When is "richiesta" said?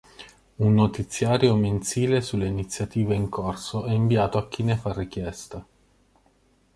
4.93-5.63